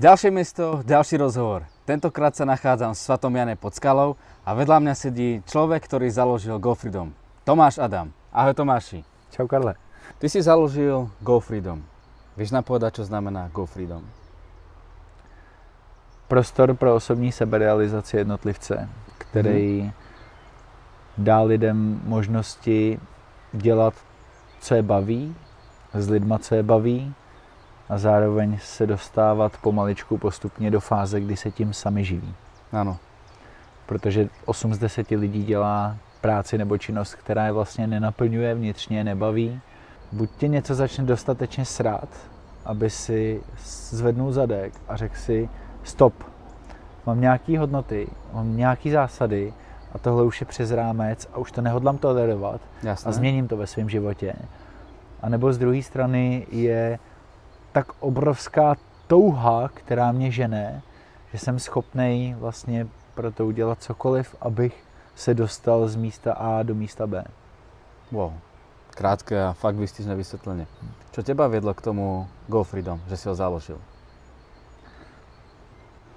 [0.00, 1.68] Ďalšie mesto, ďalší rozhovor.
[1.84, 4.16] Tentokrát sa nachádzam v Svatom Jane pod skalou
[4.48, 7.12] a vedľa mňa sedí človek, ktorý založil Go Freedom.
[7.44, 8.08] Tomáš Adam.
[8.32, 9.04] Ahoj Tomáši.
[9.28, 9.76] Čau Karle.
[10.16, 11.84] Ty si založil Go Freedom.
[12.32, 14.00] Vieš nám povedať, čo znamená Go Freedom?
[16.32, 18.88] Prostor pro osobní seberealizaci jednotlivce,
[19.20, 19.92] který hmm.
[21.20, 22.96] dá lidem možnosti
[23.52, 23.92] dělat,
[24.64, 25.36] co je baví,
[25.92, 27.14] s lidma, co je baví,
[27.90, 32.34] a zároveň se dostávat pomaličku postupně do fáze, kdy se tím sami živí.
[32.72, 32.96] Ano.
[33.86, 39.60] Protože 8 z 10 lidí dělá práci nebo činnost, která je vlastně nenaplňuje, vnitřně nebaví.
[40.12, 42.08] Buď tě něco začne dostatečně srát,
[42.64, 43.42] aby si
[43.90, 45.48] zvednul zadek a řekl si
[45.82, 46.14] stop,
[47.06, 49.54] mám nějaký hodnoty, mám nějaký zásady
[49.92, 53.08] a tohle už je přes rámec a už to nehodlám tolerovat Jasné.
[53.08, 54.34] a změním to ve svém životě.
[55.22, 56.98] A nebo z druhé strany je
[57.72, 60.82] tak obrovská touha, která mě žene,
[61.32, 66.74] že jsem schopný vlastně pro to udělat cokoliv, abych se dostal z místa A do
[66.74, 67.24] místa B.
[68.12, 68.32] Wow.
[68.90, 70.66] Krátké a fakt vystižné vysvětlení.
[71.12, 73.78] Co těba vedlo k tomu Go Freedom, že si ho založil?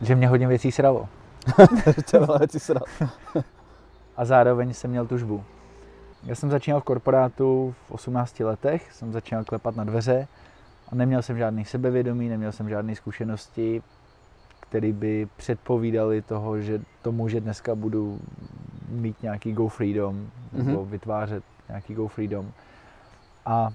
[0.00, 1.08] Že mě hodně věcí sralo.
[2.06, 2.86] Tě veľa věcí sralo.
[4.16, 5.44] a zároveň jsem měl tužbu.
[6.24, 10.28] Já jsem začínal v korporátu v 18 letech, jsem začínal klepat na dveře
[10.92, 13.82] a neměl jsem žádný sebevědomí, neměl jsem žádné zkušenosti,
[14.60, 18.20] které by předpovídaly toho, že tomu, že dneska budu
[18.88, 20.88] mít nějaký Go Freedom nebo mm-hmm.
[20.88, 22.52] vytvářet nějaký Go Freedom.
[23.46, 23.72] A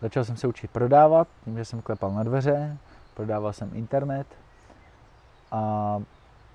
[0.00, 2.76] začal jsem se učit prodávat, tím, že jsem klepal na dveře,
[3.14, 4.26] prodával jsem internet
[5.50, 6.02] a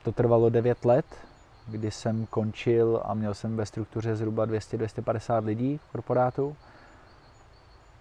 [0.03, 1.05] to trvalo 9 let,
[1.67, 6.55] kdy jsem končil a měl jsem ve struktuře zhruba 200-250 lidí v korporátu.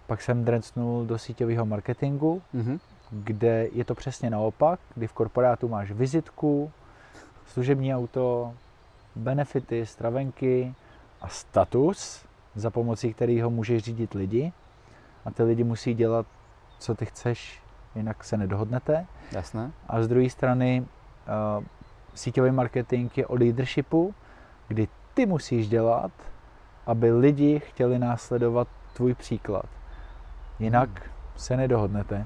[0.09, 2.79] Pak jsem drencnul do síťového marketingu, mm-hmm.
[3.11, 6.71] kde je to přesně naopak, kdy v korporátu máš vizitku,
[7.45, 8.53] služební auto,
[9.15, 10.73] benefity, stravenky
[11.21, 12.25] a status,
[12.55, 14.53] za pomocí kterého můžeš řídit lidi.
[15.25, 16.25] A ty lidi musí dělat,
[16.79, 17.61] co ty chceš,
[17.95, 19.05] jinak se nedohodnete.
[19.31, 19.71] Jasné.
[19.87, 20.81] A z druhé strany
[21.57, 21.63] uh,
[22.15, 24.15] síťový marketing je o leadershipu,
[24.67, 26.11] kdy ty musíš dělat,
[26.85, 29.78] aby lidi chtěli následovat tvůj příklad.
[30.59, 32.25] Jinak se nedohodnete.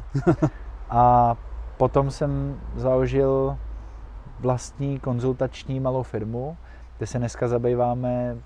[0.89, 1.35] A
[1.77, 3.57] potom jsem založil
[4.39, 6.57] vlastní konzultační malou firmu,
[6.97, 8.37] kde se dneska zabýváme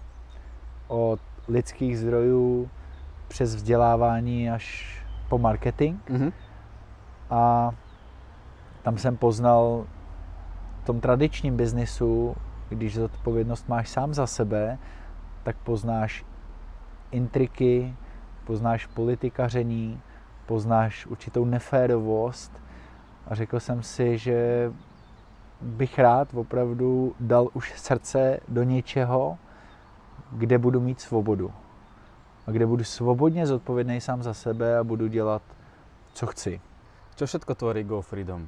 [0.88, 2.70] od lidských zdrojů
[3.28, 4.98] přes vzdělávání až
[5.30, 6.00] po marketing.
[6.09, 6.31] Mm-hmm.
[7.30, 7.72] A
[8.84, 9.86] tam jsem poznal
[10.81, 12.36] v tom tradičním biznisu,
[12.69, 14.78] když zodpovědnost máš sám za sebe,
[15.44, 16.25] tak poznáš
[17.12, 17.96] intriky,
[18.47, 20.02] poznáš politikaření,
[20.46, 22.62] poznáš určitou neférovost
[23.28, 24.72] a řekl jsem si, že
[25.62, 29.38] bych rád opravdu dal už srdce do něčeho,
[30.31, 31.52] kde budu mít svobodu.
[32.47, 35.41] A kde budu svobodně zodpovědný sám za sebe a budu dělat,
[36.13, 36.62] co chci.
[37.16, 38.47] Co všetko tvorí Go Freedom?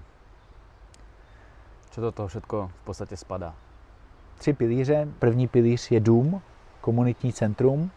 [1.90, 3.56] Co do toho všetko v podstatě spadá?
[4.38, 5.08] Tři pilíře.
[5.20, 6.42] První pilíř je dům,
[6.82, 7.92] komunitní centrum.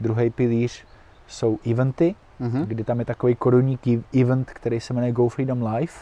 [0.00, 0.86] Druhý pilíř
[1.26, 2.64] jsou eventy, mm-hmm.
[2.66, 3.78] kdy tam je takový korunní
[4.20, 5.92] event, který se jmenuje Go Freedom Live,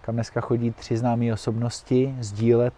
[0.00, 2.74] kam dneska chodí tři známé osobnosti sdílet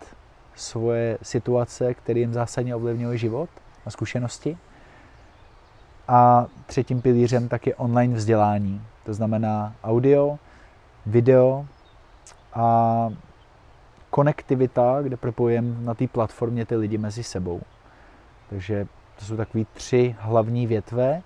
[0.54, 3.50] svoje situace, které jim zásadně ovlivňují život
[3.86, 4.58] a zkušenosti.
[6.08, 8.82] A třetím pilířem tak je online vzdělání.
[9.04, 10.38] To znamená audio,
[11.06, 11.66] video
[12.54, 13.08] a
[14.10, 17.60] konektivita, kde propojujeme na té platformě ty lidi mezi sebou.
[18.50, 18.86] Takže
[19.20, 21.22] to jsou takové tři hlavní větve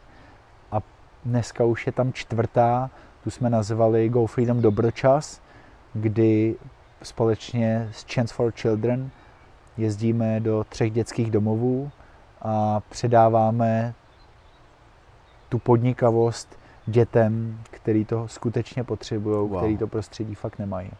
[0.72, 0.78] a
[1.24, 2.90] dneska už je tam čtvrtá,
[3.24, 5.40] tu jsme nazvali Go Freedom Dobročas,
[5.94, 6.56] kdy
[7.02, 9.10] společně s Chance for Children
[9.76, 11.90] jezdíme do třech dětských domovů
[12.42, 13.94] a předáváme
[15.48, 19.58] tu podnikavost dětem, který to skutečně potřebují, wow.
[19.58, 20.90] který to prostředí fakt nemají.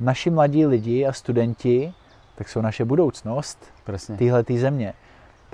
[0.00, 1.94] Naši mladí lidi a studenti,
[2.34, 3.72] tak jsou naše budoucnost
[4.16, 4.94] téhle země.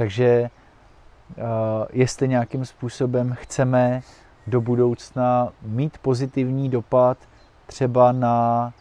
[0.00, 0.50] Takže
[1.28, 1.44] uh,
[1.92, 4.02] jestli nějakým způsobem chceme
[4.46, 7.18] do budoucna mít pozitivní dopad
[7.66, 8.72] třeba na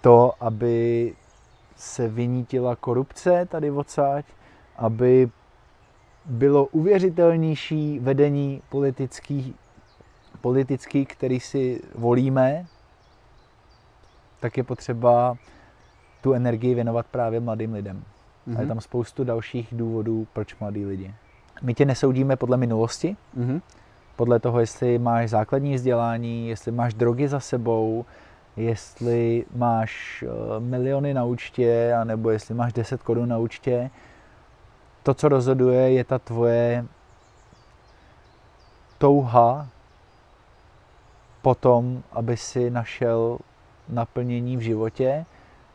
[0.00, 1.14] to, aby
[1.76, 4.24] se vynítila korupce tady odsaď,
[4.76, 5.30] aby
[6.24, 9.54] bylo uvěřitelnější vedení politický,
[10.40, 12.66] politický, který si volíme,
[14.40, 15.36] tak je potřeba
[16.20, 18.04] tu energii věnovat právě mladým lidem.
[18.50, 18.58] Mm-hmm.
[18.58, 21.14] A je tam spoustu dalších důvodů, proč mladí lidi.
[21.62, 23.60] My tě nesoudíme podle minulosti, mm-hmm.
[24.16, 28.04] podle toho, jestli máš základní vzdělání, jestli máš drogy za sebou,
[28.56, 33.90] jestli máš eh, miliony na účtě, anebo jestli máš 10 korun na účtě.
[35.02, 36.84] To, co rozhoduje, je ta tvoje
[38.98, 39.68] touha
[41.42, 43.38] potom, aby si našel
[43.88, 45.24] naplnění v životě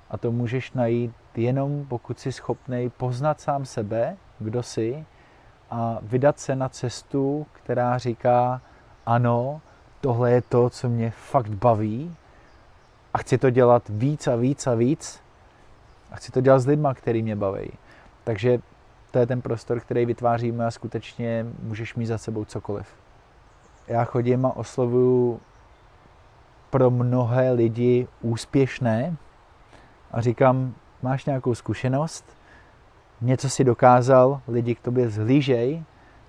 [0.09, 5.05] a to můžeš najít jenom pokud jsi schopný poznat sám sebe, kdo jsi
[5.69, 8.61] a vydat se na cestu, která říká
[9.05, 9.61] ano,
[10.01, 12.15] tohle je to, co mě fakt baví
[13.13, 15.21] a chci to dělat víc a víc a víc
[16.11, 17.71] a chci to dělat s lidma, který mě baví.
[18.23, 18.59] Takže
[19.11, 22.87] to je ten prostor, který vytváříme a skutečně můžeš mít za sebou cokoliv.
[23.87, 25.39] Já chodím a oslovuju
[26.69, 29.15] pro mnohé lidi úspěšné
[30.11, 30.73] a říkám,
[31.05, 32.25] máš nějakou zkušenost,
[33.21, 35.83] něco si dokázal, lidi k tobě zhlížej,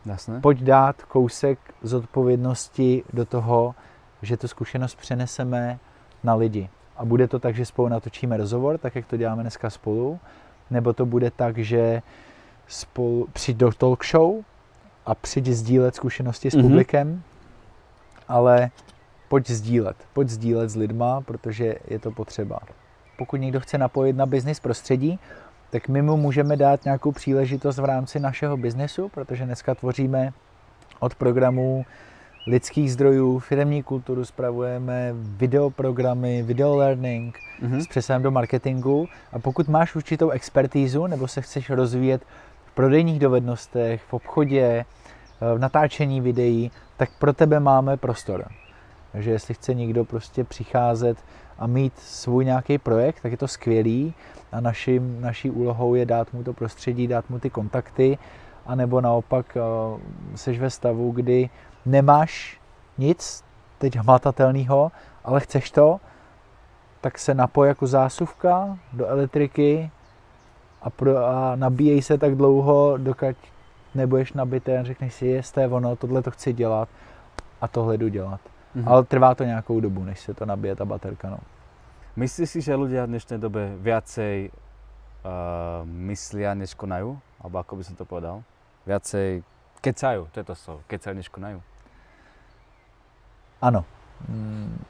[0.06, 0.40] Jasné.
[0.40, 3.74] pojď dát kousek zodpovědnosti do toho,
[4.22, 5.78] že tu zkušenost přeneseme
[6.24, 6.68] na lidi.
[6.96, 10.18] A bude to tak, že spolu natočíme rozhovor, tak jak to děláme dneska spolu,
[10.70, 12.02] nebo to bude tak, že
[12.68, 14.34] spolu přijď do talk show
[15.06, 16.62] a přijď sdílet zkušenosti s Mhm.
[16.62, 17.22] publikem,
[18.28, 18.70] ale
[19.28, 22.58] pojď sdílet, pojď sdílet s lidma, protože je to potřeba.
[23.18, 25.18] Pokud někdo chce napojit na business prostředí,
[25.70, 30.32] tak my mu můžeme dát nějakou příležitost v rámci našeho biznesu, protože dneska tvoříme
[31.00, 31.84] od programů
[32.46, 37.80] lidských zdrojů, firmní kulturu, spravujeme videoprogramy, video learning Mhm.
[37.80, 42.22] s přesahem do marketingu a pokud máš určitou expertízu nebo se chceš rozvíjet
[42.66, 44.84] v prodejních dovednostech, v obchodě,
[45.54, 48.44] v natáčení videí, tak pro tebe máme prostor.
[49.12, 51.18] Takže jestli chce někdo prostě přicházet
[51.58, 54.14] a mít svůj nějaký projekt, tak je to skvělý
[54.52, 58.18] a naším, naší úlohou je dát mu to prostředí, dát mu ty kontakty,
[58.66, 60.00] anebo naopak uh,
[60.34, 61.50] seš ve stavu, kdy
[61.86, 62.60] nemáš
[62.98, 63.44] nic
[63.78, 64.92] teď hmatatelného,
[65.24, 66.00] ale chceš to,
[67.00, 69.90] tak se napoj jako zásuvka do elektriky
[70.82, 73.36] a, pro, a nabíjej se tak dlouho, dokud
[73.94, 76.88] nebudeš nabité a řekneš si, jestli ono, tohle to chci dělat
[77.60, 78.40] a tohle jdu dělat.
[78.76, 78.88] Mhm.
[78.88, 81.30] Ale trvá to nějakou dobu, než se to nabije ta baterka.
[81.30, 81.38] No.
[82.16, 87.16] Myslíš si, že ľudia v dnešnej dobe viacej uh, myslia, než konajú?
[87.40, 88.44] Alebo ako by som to povedal?
[88.88, 89.44] Viacej
[89.80, 91.60] kecajú, to je to slovo, kecajú, než konajú.
[93.60, 93.84] Ano.
[94.28, 94.80] Mm.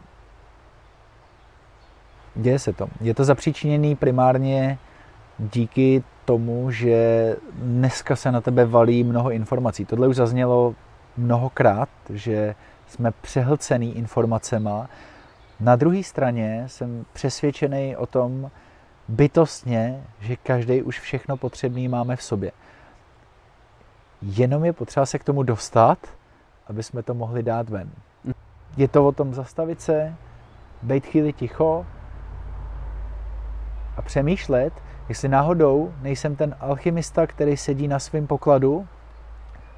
[2.34, 2.88] Děje se to.
[3.00, 4.78] Je to zapříčiněný primárně
[5.38, 6.96] díky tomu, že
[7.52, 9.84] dneska se na tebe valí mnoho informací.
[9.84, 10.74] Tohle už zaznělo
[11.16, 12.54] mnohokrát, že
[12.86, 14.88] jsme přehlcený informacema.
[15.60, 18.50] Na druhé straně jsem přesvědčený o tom
[19.08, 22.52] bytostně, že každý už všechno potřebný máme v sobě.
[24.22, 25.98] Jenom je potřeba se k tomu dostat,
[26.66, 27.90] aby jsme to mohli dát ven.
[28.76, 30.14] Je to o tom zastavit se,
[30.82, 31.86] být chvíli ticho
[33.96, 34.72] a přemýšlet,
[35.08, 38.86] jestli náhodou nejsem ten alchymista, který sedí na svém pokladu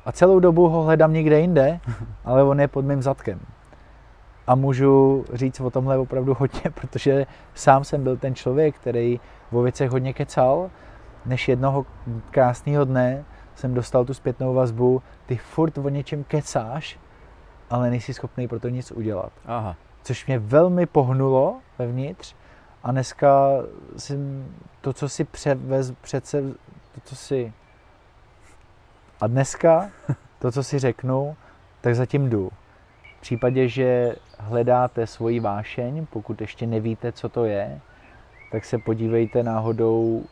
[0.09, 1.81] a celou dobu ho hledám někde jinde,
[2.25, 3.41] ale on je pod mým zadkem.
[4.47, 9.21] A můžu říct o tomhle opravdu hodně, protože sám jsem byl ten člověk, který
[9.53, 10.71] o věcech hodně kecal,
[11.27, 11.87] než jednoho
[12.31, 13.25] krásného dne
[13.55, 16.99] jsem dostal tu zpětnou vazbu, ty furt o něčem kecáš,
[17.71, 19.33] ale nejsi schopný pro to nic udělat.
[19.47, 19.77] Aha.
[20.03, 22.35] Což mě velmi pohnulo vevnitř
[22.83, 23.49] a dneska
[23.97, 24.47] jsem
[24.81, 26.43] to, co si převez, přece,
[26.95, 27.53] to, co si
[29.21, 29.91] a dneska
[30.39, 31.37] to, co si řeknu,
[31.81, 32.51] tak zatím jdu.
[33.19, 37.81] V případě, že hledáte svoji vášeň, pokud ještě nevíte, co to je,
[38.53, 40.25] tak se podívejte náhodou,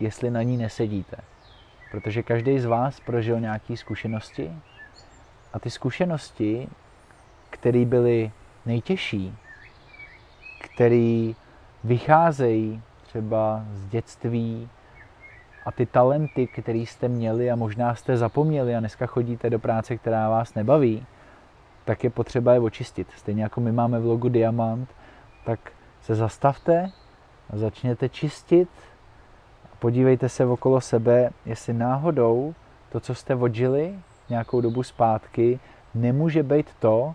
[0.00, 1.16] jestli na ní nesedíte.
[1.90, 4.52] Protože každý z vás prožil nějaké zkušenosti
[5.52, 6.68] a ty zkušenosti,
[7.50, 8.32] které byly
[8.66, 9.34] nejtěžší,
[10.60, 11.32] které
[11.84, 14.68] vycházejí třeba z dětství
[15.66, 19.96] a ty talenty, které jste měli a možná jste zapomněli a dneska chodíte do práce,
[19.96, 21.06] která vás nebaví,
[21.84, 23.08] tak je potřeba je očistit.
[23.16, 24.88] Stejně jako my máme v logu Diamant,
[25.44, 26.90] tak se zastavte
[27.50, 28.68] a začněte čistit
[29.72, 32.54] a podívejte se okolo sebe, jestli náhodou
[32.92, 33.94] to, co jste odžili
[34.28, 35.60] nějakou dobu zpátky,
[35.94, 37.14] nemůže být to,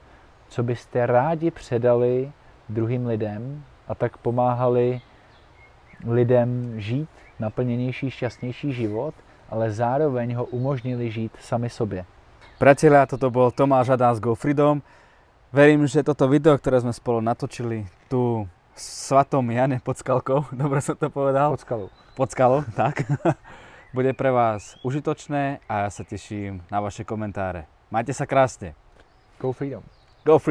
[0.49, 2.31] co byste rádi předali
[2.69, 5.01] druhým lidem a tak pomáhali
[6.05, 9.13] lidem žít naplněnější, šťastnější život,
[9.49, 12.05] ale zároveň ho umožnili žít sami sobě.
[12.57, 14.81] Priatelia, toto bol Tomáš Adán s GoFreedom.
[15.53, 20.97] Verím, že toto video, ktoré sme spolu natočili tu Svatom Jane pod skalkou, dobre som
[20.97, 21.53] to povedal?
[21.53, 21.87] Pod skalou.
[22.17, 23.05] pod skalou, tak,
[23.95, 27.69] bude pre vás užitočné a ja sa teším na vaše komentáre.
[27.93, 28.73] Majte sa krásne.
[29.37, 29.85] Go Freedom.
[30.25, 30.45] Go Freedom.